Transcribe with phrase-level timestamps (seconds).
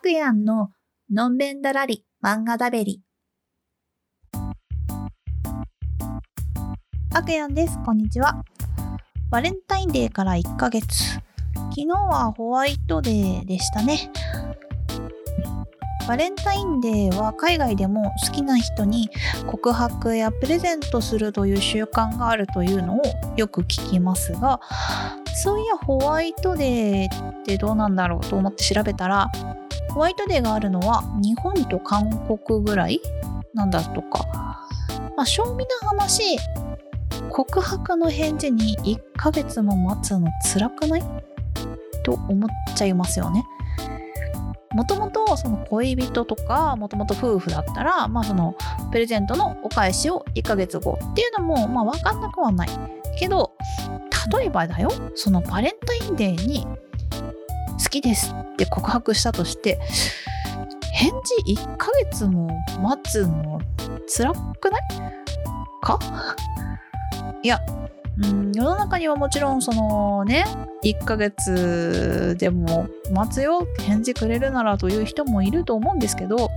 [0.00, 0.70] くやんの
[1.12, 3.02] のんべんだらり漫画だべり。
[7.12, 7.78] あくやんです。
[7.84, 8.42] こんにちは。
[9.30, 10.86] バレンタインデーから1ヶ月。
[10.88, 11.20] 昨
[11.74, 14.10] 日はホワイトデーでしたね。
[16.08, 19.10] バレンタインデーは海外でも好きな人に
[19.46, 23.02] 告白やプレゼントするという習慣があるというのを
[23.36, 24.60] よく聞きますが
[25.44, 29.30] そういやホワイトデーってどうなんだろうと思って調べたら
[29.92, 33.00] ホワイトデーがあるのは日本と韓国ぐらい
[33.54, 34.26] なんだとか、
[35.16, 36.38] まあ、正味な話
[37.30, 41.02] 告白の返事に1ヶ月も待つの辛くない？
[42.02, 43.44] と思っちゃいますよね。
[44.72, 48.54] もともとその恋人とかもともと夫婦だったら、まあ、その
[48.92, 52.68] プレゼントのお返しを1ヶ月後っていうのもまあ分かんなくはない。
[53.18, 53.52] けど
[54.32, 54.90] 例えばだよ。
[55.14, 56.66] そのバレンタインデーに
[57.90, 58.32] きです。
[58.32, 59.78] って告白したとして
[60.92, 61.10] 返
[61.46, 63.60] 事1ヶ月も待つの
[64.06, 64.82] 辛くない？
[65.82, 65.98] か？
[67.42, 67.60] いや
[68.22, 70.44] うん、世の中にはもちろんそのね
[70.84, 76.50] 1ヶ月でも待つよ返事くれるならという人もいると思うんですけど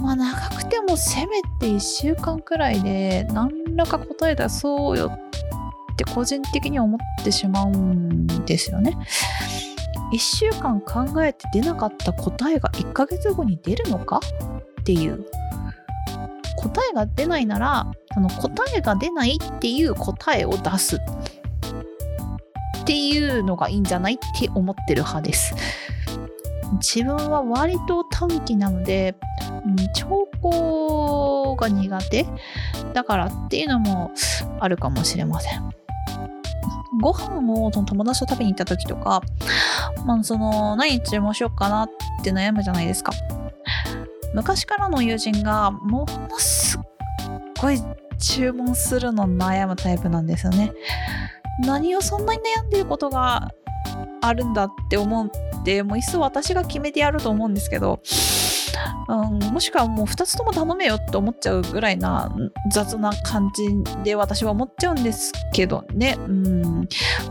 [0.00, 5.12] まあ長くてもせめて1週間くらいで何らか答え出そうよ
[5.92, 8.96] って個人的には思ってしまうんですよね。
[10.12, 14.20] 1週間考えて出なかった答えが1ヶ月後に出るのか？
[14.80, 15.26] っていう
[16.56, 21.00] 答えが出ないならその答えが出ないっていう答えを出すっ
[22.84, 25.54] ていうのがいいんじゃないって思ってる派です。
[26.80, 29.14] 自分は割と短期なので、
[29.64, 32.26] うん、兆候が苦手？
[32.94, 34.10] だからっていうのも
[34.60, 35.70] あるかもしれません。
[37.00, 39.22] ご飯をその友達と食べに行った時とか、
[40.08, 41.88] まあ、その何注文しようかなっ
[42.24, 43.12] て悩むじゃないですか。
[44.32, 46.80] 昔からの友人がものすっ
[47.60, 47.78] ごい
[48.18, 50.72] 注文するの悩むタイプなんですよね。
[51.60, 53.50] 何をそんなに悩んでることが
[54.22, 55.30] あるんだって思っ
[55.62, 58.00] てもういっそ私が決めてやると思うんですけど、
[59.08, 62.30] うん、もしくはもう2つとも頼めよって思っちゃうぐらいな
[62.70, 66.88] 雑な感じで私は思っちゃうんですけどね、うん、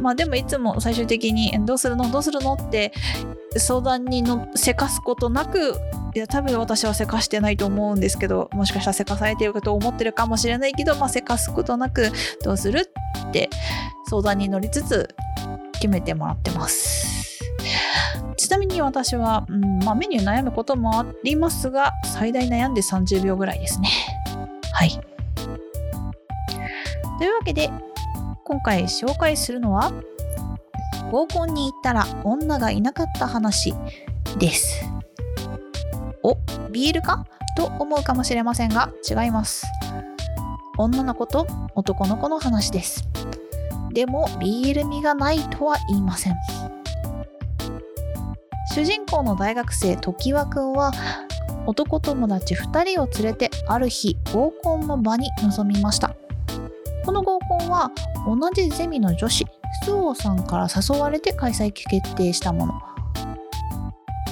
[0.00, 2.10] まあでもいつも最終的にどうするの？
[2.10, 2.54] どうするの？
[2.54, 2.92] って
[3.56, 5.74] 相談にのせかすことなく
[6.14, 12.10] いや多分私はせかしてないと思うんですけどもしかしたらせかされてると思ってるかもしれないけど、まあ、せかすことなく
[12.42, 12.90] どうする？
[13.28, 13.48] って
[14.08, 15.14] 相談に乗りつつ
[15.74, 17.09] 決めてもらってます。
[18.40, 23.90] ちなみに私は、うんまあ、メニュー悩むこともありますが最大悩んで30秒ぐらいですね。
[24.72, 24.90] はい。
[27.18, 27.70] というわけで
[28.44, 29.92] 今回紹介するのは
[31.10, 33.74] 合コンに行ったら女がいなかった話
[34.38, 34.90] です。
[36.22, 36.38] お、
[36.70, 37.26] ビールか？
[37.58, 39.66] と思うかもしれませんが違います。
[40.78, 43.06] 女の子と男の子の話です。
[43.92, 46.36] でもビール味がないとは言いません。
[48.72, 50.92] 主人公の大学生常盤くんは
[51.66, 56.14] 男友達2人を連れてある日合コンの場に臨みました。
[57.04, 57.90] この合コンは
[58.26, 59.44] 同じゼミの女子
[59.84, 62.72] 周防さんから誘われて開催決定したもの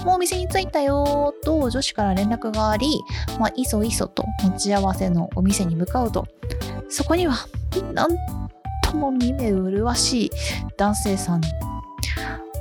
[0.04, 3.00] もうお店に着いたよと女子から連絡があり、
[3.40, 6.26] まあ、いそいそと持ち合わせのお店に向かうと
[6.88, 7.34] そこには
[7.92, 8.10] なん
[8.84, 10.30] とも見目麗しい
[10.76, 11.40] 男性さん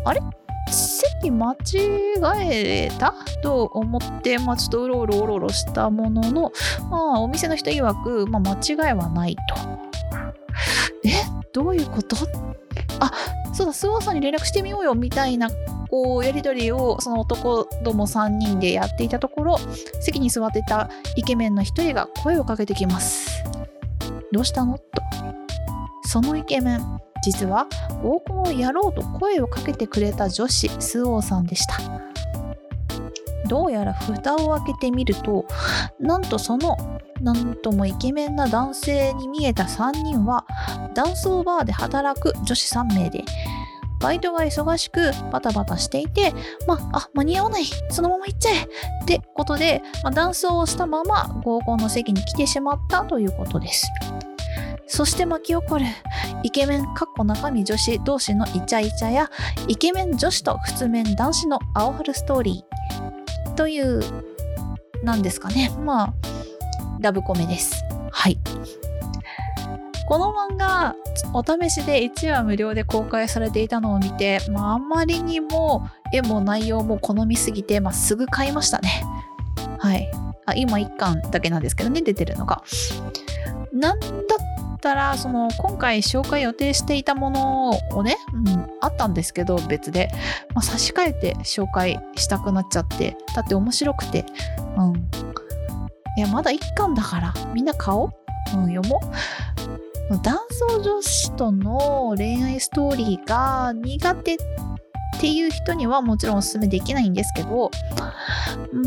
[0.05, 0.21] あれ？
[1.21, 1.57] 席間違
[2.41, 6.51] えたと思って、まあ、ちょっとうろうろうろうろしたものの、
[6.89, 9.41] まあ、お店の人曰く、まあ、間違いはないと。
[11.05, 11.11] え？
[11.53, 12.15] どういうこと？
[12.99, 13.11] あ
[13.53, 15.49] そうだ諏訪さんに連絡してみようよみたいな
[15.89, 19.57] こうやり取りをその男ども3人でやっていたところ
[20.01, 23.43] 席に座ってたイケメンの1人が声をかけてきます。
[24.31, 24.77] どうしたの？
[24.77, 24.83] と。
[26.03, 27.67] そのイケメン実は
[28.01, 31.77] 合コンをやろうと声をかけてくれた女子スオーさんでした
[33.49, 35.45] どうやら蓋を開けてみると
[35.99, 36.77] なんとその
[37.19, 40.45] なんともイケメンな男性に見えた3人は
[40.93, 43.25] ダンスオーバーで働く女子3名で
[43.99, 46.33] バイトが忙しくバタバタしていて、
[46.65, 48.67] まあ、間に合わない、そのまま行っちゃえっ
[49.05, 53.87] てことで、まあ、ダンスをしたまま合コンの席に来てしまったということです。
[54.87, 55.85] そして巻き起こる。
[56.43, 59.29] イケメンかっこ中身女子同士のイチャイチャや
[59.67, 63.53] イケメン女子と普通面男子の青春ストーリー。
[63.55, 64.01] という
[65.03, 65.71] なんですかね。
[65.83, 66.13] まあ
[66.99, 67.83] ラブコメです。
[68.11, 68.39] はい。
[70.07, 70.95] この漫画
[71.33, 79.03] お試しで1話無料で公開されていたのを見て、まあ、あまりにも絵も内容も好みすぎて、まあ、すぐ買いましたね。
[79.79, 80.09] はい。
[80.45, 82.63] あ今1巻だけなんですけどね出てるのが。
[83.73, 90.09] なんだったらその今回紹介予定していたものをね、うん、あったんですけど別で、
[90.53, 94.25] まあ、差し替えて紹介したくなっちゃってだって面白くて。
[94.77, 95.09] うん。
[96.17, 98.11] いやまだ1巻だからみんな買おう、
[98.55, 100.17] うん、読もう。
[100.23, 104.37] 男装女子との恋愛ストーリーが苦手っ
[105.17, 107.71] っていう人にはもちろんおすすめできないんですけど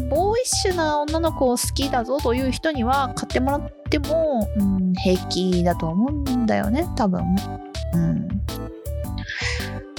[0.09, 7.25] ボーイッシュな女の子を好きだぞという人には買ってもらっても、うん、平気だと思うんだよね多分。
[7.95, 8.29] うん。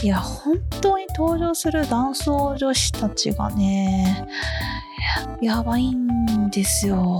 [0.02, 4.28] いや本当に登場する男装女子たちがね
[5.42, 7.20] やばいんですよ。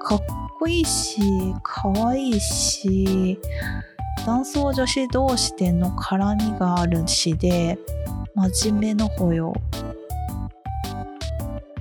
[0.00, 0.22] かっ
[0.58, 1.20] こいいし
[1.62, 3.38] 可愛いし。
[4.26, 7.78] 男装女子同士での絡みがあるしで
[8.34, 9.54] 真面目の方よ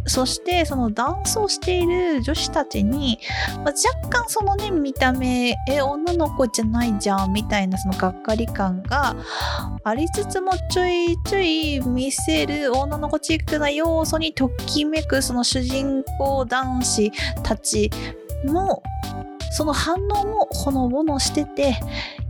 [0.05, 3.19] そしてその男装している女子たちに、
[3.63, 9.15] まあ、若干そのね見た目え女の子じゃないじゃんみたいなそのがっかり感が
[9.83, 17.89] ありつつもちょいちょい見せる女の子チックな要素にときめくその主人公男子たち
[18.45, 18.83] も
[19.51, 21.77] その反応もほのぼのしてて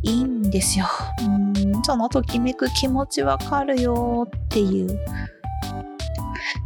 [0.04, 0.86] いいんですよ。
[1.22, 1.54] うん
[1.84, 5.00] そのときめく気持ちわかるよっていう。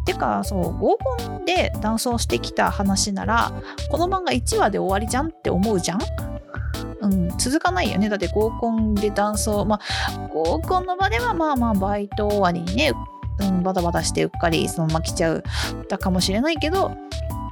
[0.06, 3.52] てかそう合コンで男装してきた話なら
[3.92, 6.00] この漫画1話で終わりじゃんって思うじゃん？
[7.02, 12.94] うん、続かないよねだって合コンで男装まあ合コンの場ではまあまあバイト終わりにね、
[13.40, 15.44] うん、バタバタしてうっかりそのまま来ちゃう
[15.90, 16.96] だかもしれないけど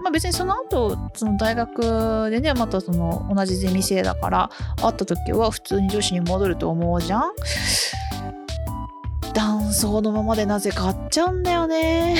[0.06, 4.50] まあ、別にその後その大学でねまたその同じゼミ生だから
[4.80, 7.34] 会った時は普通に女子に戻ると思うじゃん
[9.34, 12.18] 男装のままでなぜか会っちゃうんだよね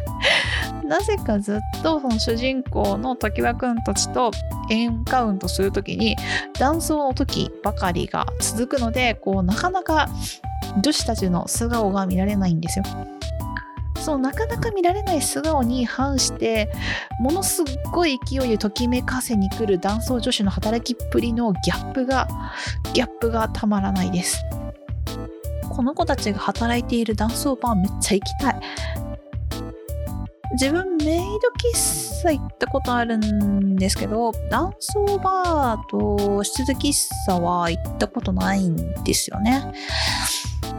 [0.84, 4.30] なぜかずっとその主人公の常盤くんたちと
[4.68, 6.18] エンカウントする時に
[6.58, 10.10] 男装の時ばかりが続くのでこうなかなか
[10.82, 12.84] 女子たちの素顔が見られないんですよ。
[14.10, 16.68] そうなかなか見られない素顔に反して
[17.20, 17.62] ものす
[17.92, 22.26] ごい勢いでときめかせに来る男装女子の働きっぷりのギャップが
[22.92, 24.42] ギャップがたまらないです。
[25.68, 28.60] この子たちが働いている男装バーめっちゃ行きたい。
[30.54, 31.24] 自分メイド
[31.70, 36.92] 喫茶行ったことあるんですけど男装バーと室喫
[37.26, 39.72] 茶は行ったことないんですよね。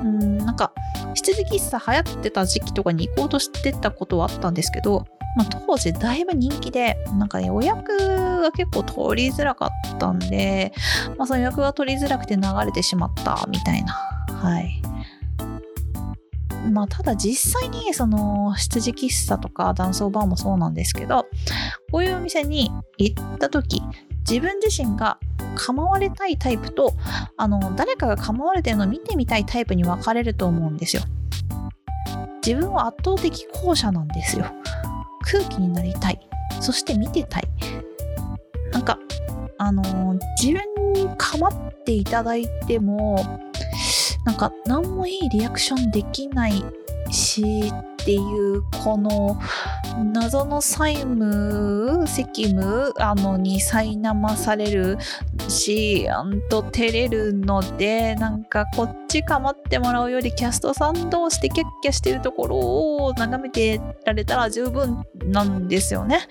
[0.04, 0.41] うん。
[0.51, 0.74] なんか
[1.13, 5.06] 羊喫茶流行ってた時期とかに行こうとしてたことはあったんですけど、
[5.38, 7.98] まあ、当時だいぶ人気でなんかね予約
[8.42, 10.74] が結構取りづらかったんで、
[11.18, 13.94] まあ、その予約が取りづらくて流れてしまったみたいな。
[13.94, 14.81] はい。
[16.69, 21.25] まあ、ただ実際にその羊喫茶とか男装バーもそうなんですけど
[21.92, 23.81] こういうお店に行った時
[24.29, 25.18] 自分自身が
[25.56, 26.94] 構われたいタイプと
[27.38, 31.03] あの誰かが構われてるのを見てみたいタイプに分かれると思うんですよ。
[32.45, 34.45] 自分は圧倒的後者なんですよ。
[35.21, 36.19] 空気になりたい。
[36.59, 37.47] そして見てたい。
[38.71, 38.97] なんか
[39.57, 39.83] あの
[40.41, 41.53] 自分に構っ
[41.85, 43.40] ていただいても
[44.25, 46.63] なんか何もいいリアクションできない
[47.11, 49.40] しっていうこの
[50.14, 54.98] 謎の債務責務あのに苛される
[55.48, 66.28] しあんと照れるのでなんかこっち構ってもらうよりキャストさん同士でキャッキャしてるところを眺めてられたら十分なんですよね。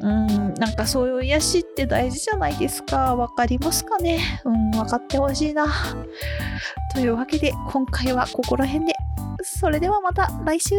[0.00, 3.16] うん、なんかそういう癒しって大事じゃないですか。
[3.16, 5.66] わかりますかねうん、分かってほしいな。
[6.94, 8.94] というわけで今回はここら辺で。
[9.42, 10.74] それではまた来週